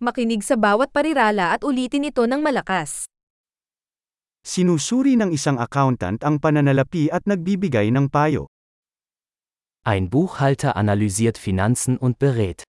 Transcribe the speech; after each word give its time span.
Makinig 0.00 0.40
sa 0.40 0.56
bawat 0.56 0.96
parirala 0.96 1.52
at 1.52 1.60
ulitin 1.60 2.08
ito 2.08 2.24
ng 2.24 2.40
malakas. 2.40 3.04
Sinusuri 4.40 5.20
ng 5.20 5.28
isang 5.28 5.60
accountant 5.60 6.24
ang 6.24 6.40
pananalapi 6.40 7.12
at 7.12 7.20
nagbibigay 7.28 7.92
ng 7.92 8.08
payo. 8.08 8.48
Ein 9.84 10.08
Buchhalter 10.08 10.72
analysiert 10.72 11.36
Finanzen 11.36 12.00
und 12.00 12.16
berät. 12.16 12.64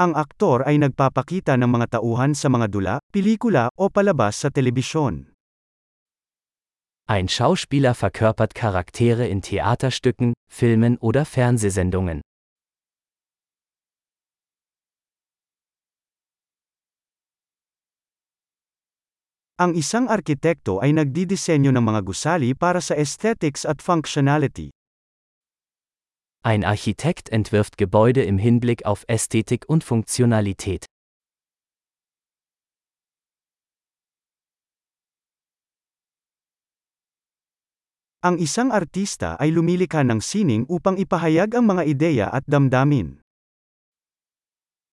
Ang 0.00 0.16
aktor 0.16 0.64
ay 0.64 0.80
nagpapakita 0.80 1.60
ng 1.60 1.76
mga 1.76 2.00
tauhan 2.00 2.32
sa 2.32 2.48
mga 2.48 2.72
dula, 2.72 2.94
pelikula, 3.12 3.68
o 3.76 3.92
palabas 3.92 4.40
sa 4.40 4.48
telebisyon. 4.48 5.35
Ein 7.08 7.28
Schauspieler 7.28 7.94
verkörpert 7.94 8.56
Charaktere 8.56 9.28
in 9.28 9.40
Theaterstücken, 9.40 10.34
Filmen 10.50 10.98
oder 10.98 11.24
Fernsehsendungen. 11.24 12.20
Ang 19.54 19.78
isang 19.78 20.10
arkitekto 20.10 20.82
ay 20.82 20.90
nagdidisenyo 20.98 21.70
ng 21.70 21.84
mga 21.86 22.02
gusali 22.02 22.58
para 22.58 22.82
sa 22.82 22.98
aesthetics 22.98 23.62
at 23.62 23.78
functionality. 23.78 24.74
Ein 26.42 26.66
Architekt 26.66 27.30
entwirft 27.30 27.78
Gebäude 27.78 28.26
im 28.26 28.36
Hinblick 28.36 28.82
auf 28.82 29.06
Ästhetik 29.06 29.62
und 29.70 29.86
Funktionalität. 29.86 30.90
Ang 38.24 38.40
isang 38.40 38.72
artista 38.72 39.36
ay 39.36 39.52
lumilikha 39.52 40.00
ng 40.00 40.24
sining 40.24 40.64
upang 40.72 40.96
ipahayag 40.96 41.52
ang 41.52 41.68
mga 41.68 41.82
ideya 41.84 42.26
at 42.32 42.48
damdamin. 42.48 43.20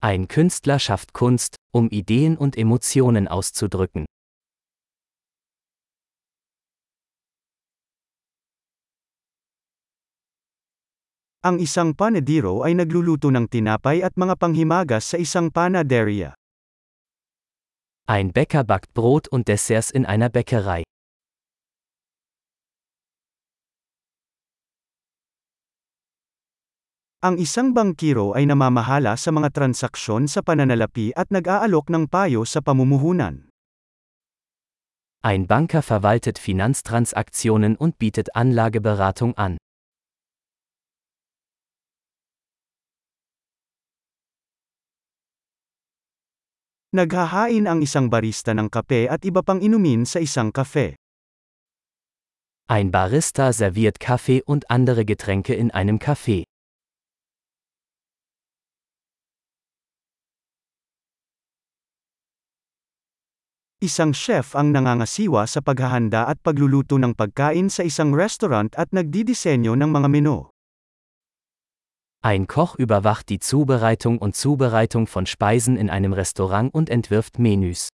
Ein 0.03 0.27
Künstler 0.27 0.83
schafft 0.83 1.15
Kunst, 1.15 1.55
um 1.71 1.87
Ideen 1.87 2.35
und 2.35 2.59
Emotionen 2.59 3.31
auszudrücken. 3.31 4.03
Ang 11.43 11.59
isang 11.63 11.95
panadero 11.95 12.63
ay 12.63 12.75
nagluluto 12.75 13.31
ng 13.31 13.47
tinapay 13.47 13.99
at 14.03 14.15
mga 14.19 14.35
panghimagas 14.39 15.15
sa 15.15 15.17
isang 15.19 15.51
panaderia. 15.51 16.35
Ein 18.07 18.35
Bäcker 18.35 18.67
backt 18.67 18.91
Brot 18.91 19.31
und 19.31 19.47
Desserts 19.47 19.91
in 19.91 20.03
einer 20.03 20.27
Bäckerei. 20.27 20.83
Ang 27.23 27.39
isang 27.39 27.71
bangkiro 27.71 28.35
ay 28.35 28.43
namamahala 28.43 29.15
sa 29.15 29.31
mga 29.31 29.55
transaksyon 29.55 30.27
sa 30.27 30.43
pananalapi 30.43 31.15
at 31.15 31.31
nag-aalok 31.31 31.87
ng 31.87 32.11
payo 32.11 32.43
sa 32.43 32.59
pamumuhunan. 32.59 33.47
Ein 35.23 35.47
Banker 35.47 35.79
verwaltet 35.79 36.35
Finanztransaktionen 36.35 37.79
und 37.79 37.95
bietet 37.95 38.27
Anlageberatung 38.35 39.39
an. 39.39 39.55
Naghahain 46.91 47.71
ang 47.71 47.79
isang 47.79 48.11
barista 48.11 48.51
ng 48.51 48.67
kape 48.67 49.07
at 49.07 49.23
iba 49.23 49.39
pang 49.47 49.63
inumin 49.63 50.03
sa 50.03 50.19
isang 50.19 50.51
kafe. 50.51 50.99
Ein 52.67 52.91
Barista 52.91 53.55
serviert 53.55 54.03
Kaffee 54.03 54.43
und 54.43 54.67
andere 54.67 55.07
Getränke 55.07 55.55
in 55.55 55.71
einem 55.71 56.03
Café. 56.03 56.43
Isang 63.83 64.15
chef 64.15 64.55
ang 64.55 64.71
nangangasiwa 64.71 65.43
sa 65.43 65.59
paghahanda 65.59 66.23
at 66.31 66.39
pagluluto 66.39 66.95
ng 66.95 67.11
pagkain 67.19 67.67
sa 67.67 67.83
isang 67.83 68.15
restaurant 68.15 68.71
at 68.79 68.87
nagdidisenyo 68.95 69.75
ng 69.75 69.91
mga 69.91 70.07
menu. 70.07 70.47
Ein 72.23 72.47
Koch 72.47 72.79
überwacht 72.79 73.27
die 73.27 73.43
Zubereitung 73.43 74.23
und 74.23 74.39
Zubereitung 74.39 75.03
von 75.03 75.27
Speisen 75.27 75.75
in 75.75 75.91
einem 75.91 76.15
Restaurant 76.15 76.71
und 76.71 76.87
entwirft 76.87 77.43
Menüs. 77.43 77.91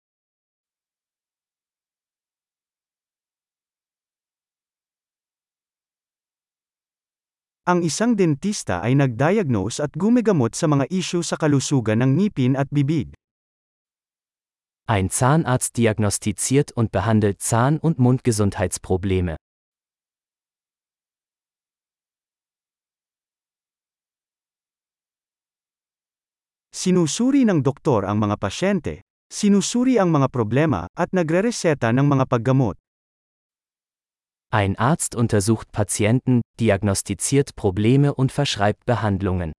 Ang 7.66 7.82
isang 7.82 8.14
dentista 8.14 8.86
ay 8.86 8.94
nagdiagnose 8.94 9.82
at 9.82 9.98
gumigamot 9.98 10.54
sa 10.54 10.70
mga 10.70 10.86
isyu 10.94 11.26
sa 11.26 11.34
kalusugan 11.34 12.06
ng 12.06 12.14
ngipin 12.22 12.54
at 12.54 12.70
bibig. 12.70 13.18
Ein 14.90 15.12
Zahnarzt 15.12 15.78
diagnostiziert 15.78 16.72
und 16.72 16.92
behandelt 16.92 17.44
Zahn- 17.44 17.78
und 17.78 18.00
Mundgesundheitsprobleme. 18.00 19.36
Sinusuri 26.74 27.46
ng 27.46 27.62
doktor 27.62 28.10
ang 28.10 28.18
mga 28.18 28.42
pasyente, 28.42 29.06
sinusuri 29.30 30.02
ang 30.02 30.10
mga 30.10 30.26
problema, 30.34 30.90
at 30.98 31.14
nagrereseta 31.14 31.94
ng 31.94 32.10
mga 32.10 32.26
paggamot. 32.26 32.74
Ein 34.50 34.74
Arzt 34.74 35.14
untersucht 35.14 35.70
Patienten, 35.70 36.42
diagnostiziert 36.58 37.54
Probleme 37.54 38.18
und 38.18 38.34
verschreibt 38.34 38.90
Behandlungen. 38.90 39.54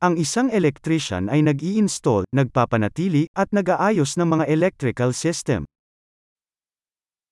Ang 0.00 0.16
isang 0.16 0.48
electrician 0.48 1.28
ay 1.28 1.44
nag-i-install, 1.44 2.24
nagpapanatili, 2.32 3.28
at 3.36 3.52
nag-aayos 3.52 4.16
ng 4.16 4.32
mga 4.32 4.48
electrical 4.48 5.12
system. 5.12 5.68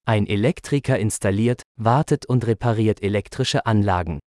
Ein 0.04 0.28
Elektriker 0.28 1.00
installiert, 1.00 1.64
wartet 1.80 2.28
und 2.28 2.44
repariert 2.44 3.00
elektrische 3.00 3.64
Anlagen. 3.64 4.20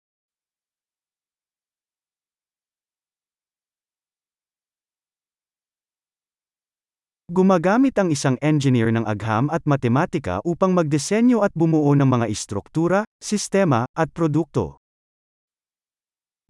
Gumagamit 7.30 7.94
ang 7.94 8.10
isang 8.10 8.34
engineer 8.42 8.90
ng 8.90 9.06
agham 9.06 9.54
at 9.54 9.62
matematika 9.70 10.42
upang 10.42 10.74
magdisenyo 10.74 11.46
at 11.46 11.54
bumuo 11.54 11.94
ng 11.94 12.10
mga 12.10 12.26
istruktura, 12.26 13.06
sistema, 13.22 13.86
at 13.94 14.10
produkto. 14.10 14.81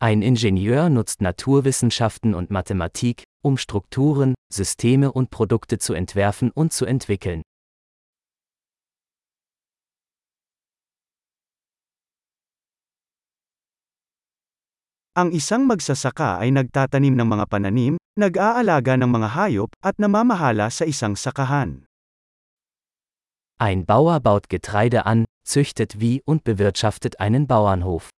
Ein 0.03 0.21
Ingenieur 0.21 0.91
nutzt 0.91 1.23
Naturwissenschaften 1.23 2.35
und 2.35 2.51
Mathematik, 2.51 3.23
um 3.41 3.57
Strukturen, 3.57 4.35
Systeme 4.53 5.13
und 5.13 5.31
Produkte 5.31 5.79
zu 5.79 5.95
entwerfen 5.95 6.51
und 6.51 6.73
zu 6.73 6.87
entwickeln. 6.87 7.43
Ang 15.15 15.31
isang 15.31 15.71
magsasaka 15.71 16.43
ay 16.43 16.51
nagtatanim 16.51 17.15
ng 17.15 17.29
mga 17.39 17.47
pananim, 17.47 17.95
nag-aalaga 18.19 18.99
ng 18.99 19.07
mga 19.07 19.29
hayop, 19.39 19.71
at 19.87 20.03
namamahala 20.03 20.67
sa 20.75 20.83
isang 20.83 21.15
sakahan. 21.15 21.87
Ein 23.63 23.87
Bauer 23.87 24.19
baut 24.19 24.51
Getreide 24.51 25.07
an, 25.07 25.31
züchtet 25.47 26.03
Vieh 26.03 26.27
und 26.27 26.43
bewirtschaftet 26.43 27.23
einen 27.23 27.47
Bauernhof. 27.47 28.11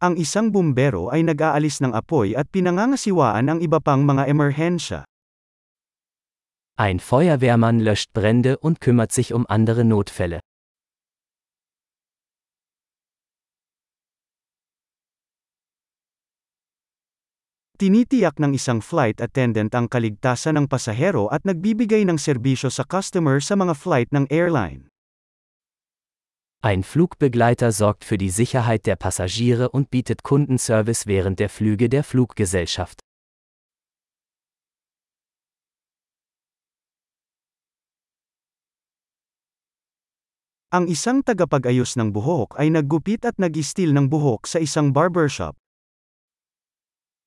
Ang 0.00 0.16
isang 0.16 0.48
bumbero 0.48 1.12
ay 1.12 1.20
nag-aalis 1.20 1.84
ng 1.84 1.92
apoy 1.92 2.32
at 2.32 2.48
pinangangasiwaan 2.48 3.52
ang 3.52 3.60
iba 3.60 3.84
pang 3.84 4.00
mga 4.00 4.32
emerhensya. 4.32 5.04
Ein 6.80 7.04
Feuerwehrmann 7.04 7.84
löscht 7.84 8.16
Brände 8.16 8.56
und 8.64 8.80
kümmert 8.80 9.12
sich 9.12 9.36
um 9.36 9.44
andere 9.52 9.84
Notfälle. 9.84 10.40
Tinitiyak 17.76 18.36
ng 18.40 18.56
isang 18.56 18.84
flight 18.84 19.20
attendant 19.24 19.72
ang 19.76 19.88
kaligtasan 19.88 20.56
ng 20.60 20.66
pasahero 20.68 21.28
at 21.28 21.44
nagbibigay 21.44 22.08
ng 22.08 22.16
serbisyo 22.16 22.72
sa 22.72 22.88
customer 22.88 23.40
sa 23.40 23.52
mga 23.52 23.76
flight 23.76 24.08
ng 24.16 24.24
airline. 24.32 24.89
Ein 26.62 26.82
Flugbegleiter 26.82 27.72
sorgt 27.72 28.04
für 28.04 28.18
die 28.18 28.28
Sicherheit 28.28 28.84
der 28.84 28.94
Passagiere 28.94 29.70
und 29.70 29.90
bietet 29.90 30.22
Kundenservice 30.22 31.06
während 31.06 31.40
der 31.40 31.48
Flüge 31.48 31.88
der 31.88 32.04
Fluggesellschaft. 32.04 33.00
Ang 40.68 40.86
isang 40.92 41.24
tagapag-ayos 41.24 41.96
ng 41.96 42.12
buhok 42.12 42.60
ay 42.60 42.68
naggupit 42.68 43.24
at 43.24 43.40
nag-istil 43.40 43.96
ng 43.96 44.12
buhok 44.12 44.44
sa 44.44 44.60
isang 44.60 44.92
barbershop. 44.92 45.56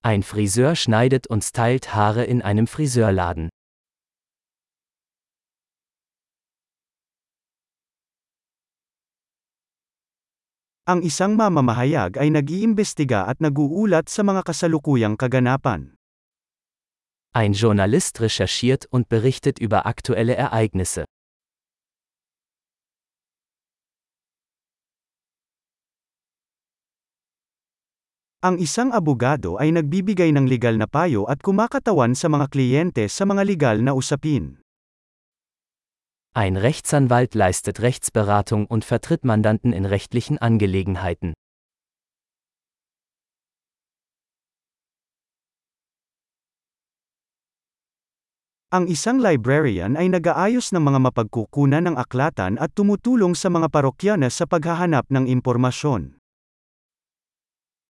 Ein 0.06 0.22
Friseur 0.22 0.78
schneidet 0.78 1.26
und 1.26 1.42
stylt 1.44 1.98
Haare 1.98 2.24
in 2.24 2.46
einem 2.46 2.68
Friseurladen. 2.68 3.50
Ang 10.84 11.00
isang 11.08 11.40
mamamahayag 11.40 12.20
ay 12.20 12.28
nag-iimbestiga 12.28 13.24
at 13.24 13.40
nag-uulat 13.40 14.12
sa 14.12 14.20
mga 14.20 14.44
kasalukuyang 14.44 15.16
kaganapan. 15.16 15.96
Ein 17.32 17.56
Journalist 17.56 18.20
recherchiert 18.20 18.92
und 18.92 19.08
berichtet 19.08 19.64
über 19.64 19.88
aktuelle 19.88 20.36
Ereignisse. 20.36 21.08
Ang 28.44 28.60
isang 28.60 28.92
abogado 28.92 29.56
ay 29.64 29.72
nagbibigay 29.72 30.36
ng 30.36 30.52
legal 30.52 30.76
na 30.76 30.92
payo 30.92 31.24
at 31.32 31.40
kumakatawan 31.40 32.12
sa 32.12 32.28
mga 32.28 32.52
kliyente 32.52 33.08
sa 33.08 33.24
mga 33.24 33.48
legal 33.48 33.80
na 33.80 33.96
usapin. 33.96 34.60
Ein 36.36 36.58
Rechtsanwalt 36.58 37.36
leistet 37.36 37.80
Rechtsberatung 37.80 38.66
und 38.66 38.84
vertritt 38.84 39.24
Mandanten 39.24 39.72
in 39.72 39.86
rechtlichen 39.86 40.40
Angelegenheiten. 40.40 41.38
Ang 48.74 48.90
isang 48.90 49.22
librarian 49.22 49.94
ay 49.94 50.10
nag-aayos 50.10 50.74
ng 50.74 50.82
mga 50.82 51.06
mapagkukunan 51.06 51.94
ng 51.94 52.02
aklatan 52.02 52.58
at 52.58 52.74
tumutulong 52.74 53.38
sa 53.38 53.54
mga 53.54 53.70
parokyana 53.70 54.34
sa 54.34 54.50
paghahanap 54.50 55.06
ng 55.14 55.30
impormasyon. 55.30 56.18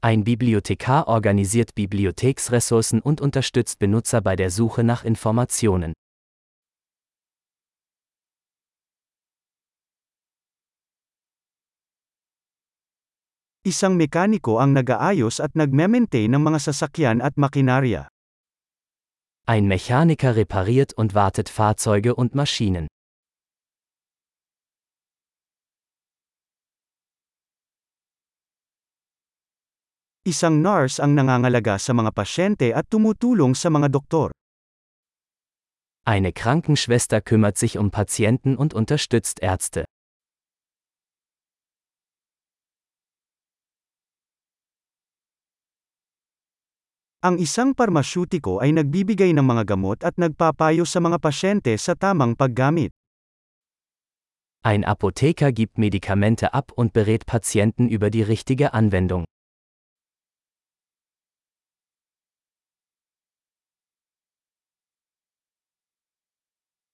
Ein 0.03 0.27
Bibliothekar 0.27 1.07
organisiert 1.07 1.71
Bibliotheksressourcen 1.79 2.99
und 2.99 3.23
unterstützt 3.23 3.79
Benutzer 3.79 4.19
bei 4.19 4.35
der 4.35 4.51
Suche 4.51 4.83
nach 4.83 5.07
Informationen. 5.07 5.95
Isang 13.63 13.95
mekaniko 13.95 14.59
ang 14.59 14.75
nag-aayos 14.75 15.39
at 15.39 15.55
nagme-maintain 15.55 16.27
ng 16.27 16.43
mga 16.43 16.67
sasakyan 16.67 17.23
at 17.23 17.39
makinarya. 17.39 18.11
Ein 19.47 19.71
Mechaniker 19.71 20.35
repariert 20.35 20.91
und 20.99 21.15
wartet 21.15 21.47
Fahrzeuge 21.47 22.11
und 22.11 22.35
Maschinen. 22.35 22.91
Isang 30.27 30.59
nurse 30.59 30.99
ang 30.99 31.15
nangangalaga 31.15 31.79
sa 31.79 31.95
mga 31.95 32.11
pasyente 32.11 32.75
at 32.75 32.91
tumutulong 32.91 33.55
sa 33.55 33.71
mga 33.71 33.87
doktor. 33.87 34.35
Eine 36.03 36.35
Krankenschwester 36.35 37.23
kümmert 37.23 37.55
sich 37.55 37.79
um 37.79 37.95
Patienten 37.95 38.59
und 38.59 38.75
unterstützt 38.75 39.39
Ärzte. 39.39 39.87
Ang 47.23 47.39
isang 47.39 47.71
parmasyutiko 47.71 48.59
ay 48.59 48.75
nagbibigay 48.75 49.31
ng 49.31 49.47
mga 49.47 49.63
gamot 49.63 50.03
at 50.03 50.11
nagpapayo 50.19 50.83
sa 50.83 50.99
mga 50.99 51.23
pasyente 51.23 51.71
sa 51.79 51.95
tamang 51.95 52.35
paggamit. 52.35 52.91
Ein 54.59 54.83
Apotheker 54.83 55.55
gibt 55.55 55.79
Medikamente 55.79 56.51
ab 56.51 56.75
und 56.75 56.91
berät 56.91 57.23
Patienten 57.23 57.87
über 57.87 58.11
die 58.11 58.27
richtige 58.27 58.75
Anwendung. 58.75 59.23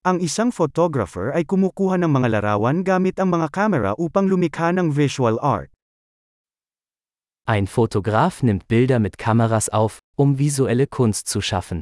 Ang 0.06 0.22
isang 0.22 0.54
photographer 0.54 1.34
ay 1.34 1.42
kumukuha 1.42 1.98
ng 2.06 2.12
mga 2.14 2.38
larawan 2.38 2.86
gamit 2.86 3.18
ang 3.18 3.34
mga 3.34 3.50
kamera 3.50 3.92
upang 3.98 4.30
lumikha 4.30 4.70
ng 4.78 4.94
visual 4.94 5.42
art. 5.42 5.74
Ein 7.50 7.66
Fotograf 7.66 8.46
nimmt 8.46 8.70
Bilder 8.70 9.02
mit 9.02 9.18
Kameras 9.18 9.74
auf, 9.74 9.99
um 10.20 10.36
visuelle 10.36 10.86
Kunst 10.86 11.32
zu 11.32 11.40
schaffen. 11.40 11.80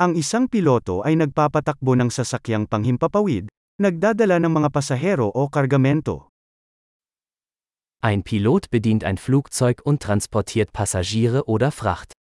Ang 0.00 0.16
isang 0.16 0.50
piloto 0.50 1.04
ay 1.06 1.20
nagpapatakbo 1.20 1.94
ng 1.94 2.10
sasakyang 2.10 2.66
panghimpapawid, 2.66 3.46
nagdadala 3.78 4.42
ng 4.42 4.50
mga 4.50 4.68
pasahero 4.72 5.30
o 5.30 5.46
kargamento. 5.52 6.32
Ein 8.02 8.26
Pilot 8.26 8.68
bedient 8.74 9.04
ein 9.04 9.16
Flugzeug 9.16 9.80
und 9.84 10.02
transportiert 10.02 10.72
Passagiere 10.72 11.46
oder 11.46 11.70
Fracht. 11.70 12.12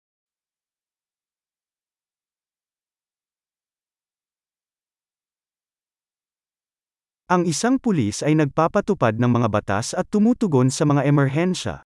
Ang 7.32 7.48
isang 7.48 7.80
pulis 7.80 8.20
ay 8.20 8.36
nagpapatupad 8.36 9.16
ng 9.16 9.32
mga 9.32 9.48
batas 9.48 9.96
at 9.96 10.12
tumutugon 10.12 10.68
sa 10.68 10.84
mga 10.84 11.08
emerhensya. 11.08 11.80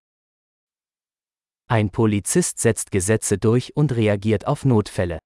Ein 1.70 1.94
Polizist 1.94 2.58
setzt 2.58 2.90
Gesetze 2.90 3.38
durch 3.38 3.70
und 3.78 3.94
reagiert 3.94 4.50
auf 4.50 4.66
Notfälle. 4.66 5.22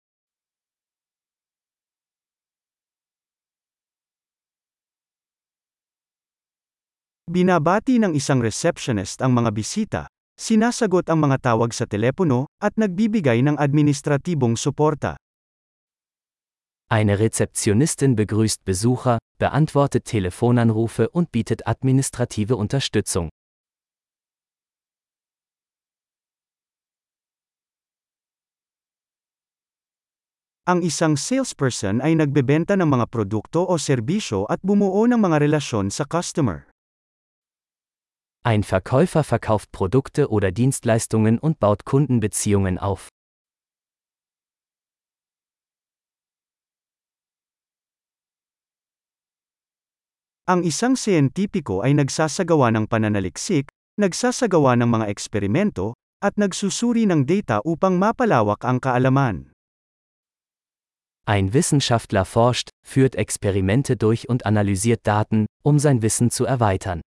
Binabati 7.31 7.95
ng 7.95 8.11
isang 8.11 8.43
receptionist 8.43 9.23
ang 9.23 9.31
mga 9.31 9.55
bisita, 9.55 10.01
sinasagot 10.35 11.07
ang 11.07 11.23
mga 11.23 11.39
tawag 11.39 11.71
sa 11.71 11.87
telepono, 11.87 12.51
at 12.59 12.75
nagbibigay 12.75 13.39
ng 13.39 13.55
administratibong 13.55 14.59
suporta. 14.59 15.15
Eine 16.91 17.19
Rezeptionistin 17.19 18.17
begrüßt 18.17 18.65
Besucher, 18.65 19.17
beantwortet 19.39 20.03
Telefonanrufe 20.03 21.07
und 21.07 21.31
bietet 21.31 21.65
administrative 21.65 22.57
Unterstützung. 22.57 23.29
Ang 30.67 30.83
isang 30.83 31.15
salesperson 31.15 32.03
ay 32.03 32.19
nagbebenta 32.19 32.75
ng 32.75 32.91
mga 32.91 33.07
produkto 33.07 33.63
o 33.63 33.79
serbisyo 33.79 34.43
at 34.51 34.59
bumuo 34.59 35.07
ng 35.07 35.15
mga 35.15 35.47
relasyon 35.47 35.87
sa 35.95 36.03
customer. 36.03 36.67
Ein 38.43 38.67
Verkäufer 38.67 39.23
verkauft 39.23 39.71
Produkte 39.71 40.27
oder 40.27 40.51
Dienstleistungen 40.51 41.39
und 41.39 41.55
baut 41.63 41.87
Kundenbeziehungen 41.87 42.75
auf. 42.75 43.07
Ang 50.51 50.67
isang 50.67 50.99
siyentipiko 50.99 51.79
ay 51.79 51.95
nagsasagawa 51.95 52.75
ng 52.75 52.91
pananaliksik, 52.91 53.71
nagsasagawa 53.95 54.75
ng 54.83 54.99
mga 54.99 55.05
eksperimento, 55.07 55.95
at 56.19 56.35
nagsusuri 56.35 57.07
ng 57.07 57.23
data 57.23 57.63
upang 57.63 57.95
mapalawak 57.95 58.59
ang 58.67 58.83
kaalaman. 58.83 59.55
Ein 61.23 61.55
Wissenschaftler 61.55 62.27
forscht, 62.27 62.67
führt 62.83 63.15
Experimente 63.15 63.95
durch 63.95 64.27
und 64.27 64.43
analysiert 64.43 65.07
Daten, 65.07 65.47
um 65.63 65.79
sein 65.79 66.03
Wissen 66.03 66.27
zu 66.35 66.43
erweitern. 66.43 66.99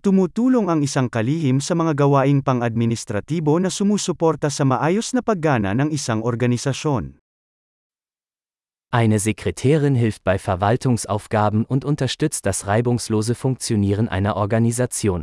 Tumutulong 0.00 0.72
ang 0.72 0.80
isang 0.80 1.12
kalihim 1.12 1.60
sa 1.60 1.76
mga 1.76 1.92
gawaing 1.92 2.40
pang-administratibo 2.40 3.60
na 3.60 3.68
sumusuporta 3.68 4.48
sa 4.48 4.64
maayos 4.64 5.12
na 5.12 5.20
paggana 5.20 5.76
ng 5.76 5.92
isang 5.92 6.24
organisasyon. 6.24 7.20
Eine 8.88 9.20
Sekretärin 9.20 9.92
hilft 9.92 10.24
bei 10.24 10.40
Verwaltungsaufgaben 10.40 11.68
und 11.68 11.84
unterstützt 11.84 12.48
das 12.48 12.64
reibungslose 12.64 13.36
Funktionieren 13.36 14.08
einer 14.08 14.40
Organisation. 14.40 15.20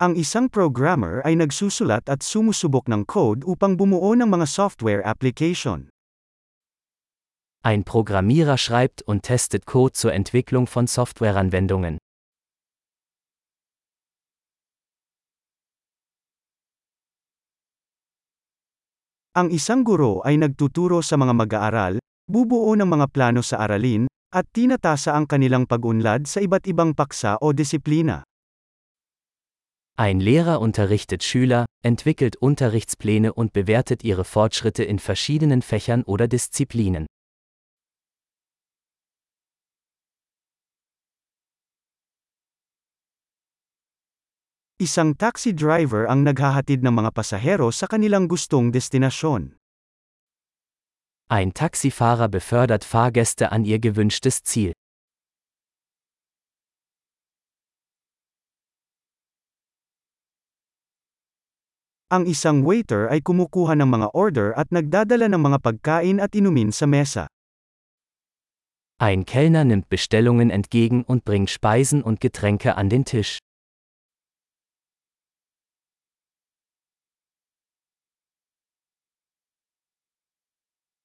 Ang 0.00 0.16
isang 0.16 0.48
programmer 0.48 1.20
ay 1.28 1.36
nagsusulat 1.36 2.08
at 2.08 2.24
sumusubok 2.24 2.88
ng 2.88 3.04
code 3.04 3.44
upang 3.44 3.76
bumuo 3.76 4.16
ng 4.16 4.26
mga 4.26 4.48
software 4.48 5.04
application. 5.04 5.93
Ein 7.64 7.82
Programmierer 7.82 8.58
schreibt 8.58 9.00
und 9.00 9.22
testet 9.22 9.64
Code 9.64 9.96
zur 9.96 10.12
Entwicklung 10.12 10.66
von 10.66 10.86
Softwareanwendungen. 10.86 11.96
Ang 19.32 19.48
isang 19.48 19.80
guro 19.80 20.20
ay 20.28 20.36
nagtuturo 20.36 21.00
sa 21.00 21.16
mga 21.16 21.32
mag-aaral, 21.32 21.96
bubuo 22.28 22.76
ng 22.76 22.84
mga 22.84 23.08
plano 23.08 23.40
sa 23.40 23.64
aralin, 23.64 24.12
at 24.28 24.44
tinatasa 24.52 25.16
ang 25.16 25.24
kanilang 25.24 25.64
pag-unlad 25.64 26.28
sa 26.28 26.44
iba't 26.44 26.68
ibang 26.68 26.92
paksa 26.92 27.40
o 27.40 27.56
disiplina. 27.56 28.28
Ein 29.96 30.20
Lehrer 30.20 30.60
unterrichtet 30.60 31.24
Schüler, 31.24 31.64
entwickelt 31.80 32.36
Unterrichtspläne 32.36 33.32
und 33.32 33.56
bewertet 33.56 34.04
ihre 34.04 34.28
Fortschritte 34.28 34.84
in 34.84 35.00
verschiedenen 35.00 35.64
Fächern 35.64 36.04
oder 36.04 36.28
Disziplinen. 36.28 37.08
Isang 44.84 45.16
taxi 45.16 45.56
driver 45.56 46.04
ang 46.04 46.28
naghahatid 46.28 46.84
ng 46.84 46.92
mga 46.92 47.16
pasahero 47.16 47.72
sa 47.72 47.88
kanilang 47.88 48.28
gustong 48.28 48.68
destinasyon. 48.68 49.56
Ein 51.32 51.56
Taxifahrer 51.56 52.28
befördert 52.28 52.84
Fahrgäste 52.84 53.48
an 53.48 53.64
ihr 53.64 53.80
gewünschtes 53.80 54.44
Ziel. 54.44 54.76
Ang 62.12 62.28
isang 62.28 62.60
waiter 62.60 63.08
ay 63.08 63.24
kumukuha 63.24 63.80
ng 63.80 63.88
mga 63.88 64.12
order 64.12 64.52
at 64.52 64.68
nagdadala 64.68 65.32
ng 65.32 65.40
mga 65.40 65.58
pagkain 65.64 66.20
at 66.20 66.36
inumin 66.36 66.76
sa 66.76 66.84
mesa. 66.84 67.24
Ein 69.00 69.24
Kellner 69.24 69.64
nimmt 69.64 69.88
Bestellungen 69.88 70.52
entgegen 70.52 71.08
und 71.08 71.24
bringt 71.24 71.48
Speisen 71.48 72.04
und 72.04 72.20
Getränke 72.20 72.76
an 72.76 72.92
den 72.92 73.08
Tisch. 73.08 73.40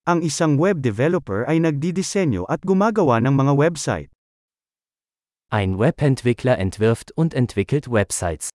Ang 0.10 0.26
isang 0.26 0.58
web 0.58 0.82
developer 0.82 1.46
ay 1.46 1.62
nagdidisenyo 1.62 2.50
at 2.50 2.66
gumagawa 2.66 3.22
ng 3.22 3.30
mga 3.30 3.54
website. 3.54 4.10
Ein 5.54 5.78
Webentwickler 5.78 6.58
entwirft 6.58 7.14
und 7.14 7.38
entwickelt 7.38 7.86
Websites. 7.86 8.50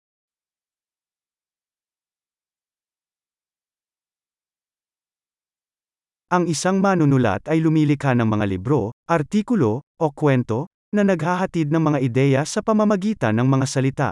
Ang 6.31 6.47
isang 6.47 6.79
manunulat 6.79 7.43
ay 7.51 7.59
lumilikha 7.59 8.15
ng 8.15 8.31
mga 8.31 8.47
libro, 8.47 8.95
artikulo, 9.11 9.83
o 9.99 10.07
kwento, 10.15 10.71
na 10.95 11.03
naghahatid 11.03 11.67
ng 11.67 11.83
mga 11.83 11.99
ideya 11.99 12.41
sa 12.47 12.63
pamamagitan 12.63 13.35
ng 13.35 13.47
mga 13.51 13.65
salita. 13.67 14.09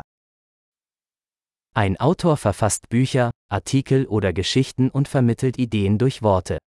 Ein 1.72 1.96
Autor 2.04 2.36
verfasst 2.36 2.92
Bücher, 2.92 3.32
Artikel 3.48 4.04
oder 4.12 4.36
Geschichten 4.36 4.92
und 4.92 5.08
vermittelt 5.08 5.56
Ideen 5.56 5.96
durch 5.96 6.20
Worte. 6.20 6.60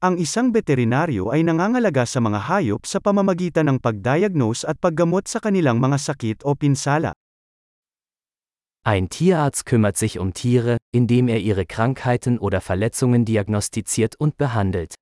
Ang 0.00 0.16
isang 0.16 0.48
veterinaryo 0.48 1.28
ay 1.28 1.44
nangangalaga 1.44 2.08
sa 2.08 2.24
mga 2.24 2.48
hayop 2.48 2.88
sa 2.88 3.04
pamamagitan 3.04 3.68
ng 3.68 3.84
pagdiagnose 3.84 4.64
at 4.64 4.80
paggamot 4.80 5.28
sa 5.28 5.44
kanilang 5.44 5.76
mga 5.76 6.00
sakit 6.00 6.40
o 6.40 6.56
pinsala. 6.56 7.12
Ein 8.80 9.12
Tierarzt 9.12 9.68
kümmert 9.68 10.00
sich 10.00 10.16
um 10.16 10.32
Tiere, 10.32 10.80
indem 10.88 11.28
er 11.28 11.44
ihre 11.44 11.68
Krankheiten 11.68 12.40
oder 12.40 12.64
Verletzungen 12.64 13.28
diagnostiziert 13.28 14.16
und 14.16 14.40
behandelt. 14.40 14.96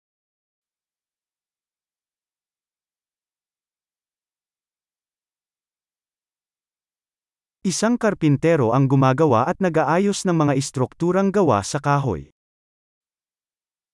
Isang 7.63 8.03
karpintero 8.03 8.75
ang 8.75 8.91
gumagawa 8.91 9.47
at 9.47 9.63
nag-aayos 9.63 10.27
ng 10.27 10.35
mga 10.35 10.59
istrukturang 10.59 11.31
gawa 11.31 11.63
sa 11.63 11.79
kahoy. 11.79 12.35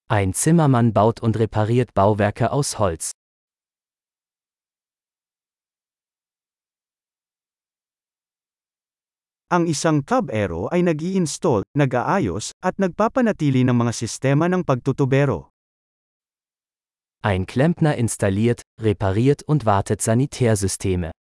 Ein 0.07 0.35
Zimmermann 0.35 0.93
baut 0.93 1.21
und 1.21 1.39
repariert 1.39 1.95
Bauwerke 1.95 2.53
aus 2.53 2.79
Holz. 2.79 3.13
Ang 9.49 9.65
isang 9.65 10.05
tubero 10.05 10.69
ay 10.69 10.85
nag-i-install, 10.85 11.65
nag-aayos, 11.73 12.53
at 12.61 12.77
nagpapanatili 12.77 13.65
ng 13.65 13.73
mga 13.73 13.93
sistema 13.97 14.45
ng 14.45 14.61
pagtutubero. 14.61 15.49
Ein 17.25 17.49
Klempner 17.49 17.97
installiert, 17.97 18.61
repariert 18.77 19.41
und 19.49 19.65
wartet 19.65 20.05
Sanitärsysteme. 20.05 21.14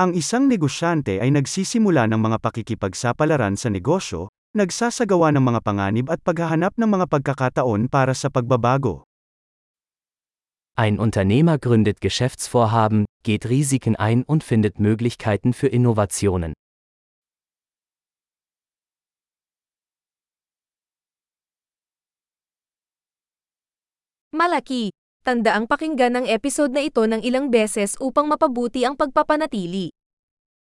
Ang 0.00 0.16
isang 0.16 0.48
negosyante 0.48 1.20
ay 1.20 1.28
nagsisimula 1.28 2.08
ng 2.08 2.16
mga 2.16 2.40
pakikipagsapalaran 2.40 3.60
sa 3.60 3.68
negosyo, 3.68 4.32
nagsasagawa 4.56 5.36
ng 5.36 5.44
mga 5.44 5.60
panganib 5.60 6.06
at 6.08 6.16
paghahanap 6.24 6.72
ng 6.80 6.88
mga 6.96 7.06
pagkakataon 7.12 7.92
para 7.92 8.16
sa 8.16 8.32
pagbabago. 8.32 9.04
Ein 10.80 10.96
Unternehmer 10.96 11.60
gründet 11.60 12.00
Geschäftsvorhaben, 12.00 13.04
geht 13.20 13.44
Risiken 13.52 13.92
ein 14.00 14.24
und 14.24 14.40
findet 14.40 14.80
Möglichkeiten 14.80 15.52
für 15.52 15.68
Innovationen. 15.68 16.56
Malaki. 24.32 24.88
Tandaang 25.22 25.70
pakinggan 25.70 26.18
ang 26.18 26.26
episode 26.26 26.74
na 26.74 26.82
ito 26.82 27.06
ng 27.06 27.22
ilang 27.22 27.46
beses 27.46 27.94
upang 28.02 28.26
mapabuti 28.26 28.82
ang 28.82 28.98
pagpapanatili. 28.98 29.94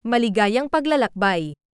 Maligayang 0.03 0.67
paglalakbay. 0.67 1.55